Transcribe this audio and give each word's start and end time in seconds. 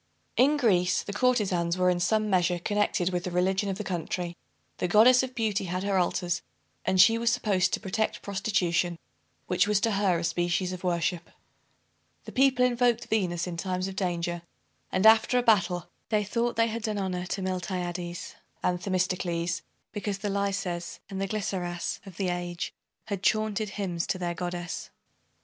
In 0.35 0.57
Greece, 0.57 1.03
the 1.03 1.13
courtezans 1.13 1.77
were 1.77 1.91
in 1.91 1.99
some 1.99 2.27
measure 2.27 2.57
connected 2.57 3.11
with 3.13 3.23
the 3.23 3.29
religion 3.29 3.69
of 3.69 3.77
the 3.77 3.83
country. 3.83 4.35
The 4.79 4.87
Goddess 4.87 5.21
of 5.21 5.35
Beauty 5.35 5.65
had 5.65 5.83
her 5.83 5.99
altars; 5.99 6.41
and 6.85 6.99
she 6.99 7.19
was 7.19 7.31
supposed 7.31 7.71
to 7.71 7.79
protect 7.79 8.23
prostitution, 8.23 8.97
which 9.45 9.67
was 9.67 9.79
to 9.81 9.91
her 9.91 10.17
a 10.17 10.23
species 10.23 10.73
of 10.73 10.83
worship. 10.83 11.29
The 12.25 12.31
people 12.31 12.65
invoked 12.65 13.09
Venus 13.09 13.45
in 13.45 13.57
times 13.57 13.87
of 13.87 13.95
danger; 13.95 14.41
and, 14.91 15.05
after 15.05 15.37
a 15.37 15.43
battle, 15.43 15.87
they 16.09 16.23
thought 16.23 16.55
they 16.55 16.65
had 16.69 16.81
done 16.81 16.97
honor 16.97 17.27
to 17.27 17.43
Miltiades 17.43 18.33
and 18.63 18.81
Themistocles, 18.81 19.61
because 19.91 20.17
the 20.17 20.31
Laises 20.31 20.97
and 21.11 21.21
the 21.21 21.27
Glyceras 21.27 21.99
of 22.07 22.17
the 22.17 22.29
age 22.29 22.73
had 23.05 23.21
chaunted 23.21 23.69
hymns 23.77 24.07
to 24.07 24.17
their 24.17 24.33
Goddess. 24.33 24.89